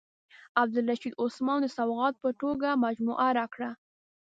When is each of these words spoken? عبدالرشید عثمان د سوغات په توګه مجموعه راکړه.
عبدالرشید 0.61 1.13
عثمان 1.23 1.59
د 1.61 1.67
سوغات 1.77 2.15
په 2.23 2.29
توګه 2.41 2.69
مجموعه 2.85 3.27
راکړه. 3.39 3.71